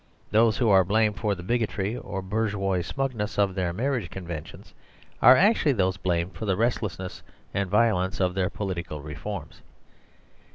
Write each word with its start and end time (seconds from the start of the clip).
Those 0.31 0.57
who 0.57 0.67
are 0.69 0.83
blamed 0.83 1.17
for 1.19 1.35
the 1.35 1.43
bigotry 1.43 1.95
or 1.95 2.23
bourgeois 2.23 2.81
smugness 2.81 3.37
of 3.37 3.53
their 3.53 3.71
marriage 3.71 4.09
conventions 4.09 4.73
are 5.21 5.37
actually 5.37 5.73
those 5.73 5.97
blamed 5.97 6.33
for 6.33 6.45
the 6.45 6.57
restlessness 6.57 7.21
and 7.53 7.69
violence 7.69 8.19
of 8.19 8.33
their 8.33 8.49
political 8.49 9.03
reforms. 9.03 9.61